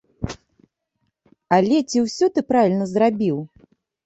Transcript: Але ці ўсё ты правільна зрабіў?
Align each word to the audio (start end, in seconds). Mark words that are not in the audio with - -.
Але 1.57 1.77
ці 1.89 1.97
ўсё 2.05 2.25
ты 2.39 2.45
правільна 2.53 2.89
зрабіў? 2.97 3.37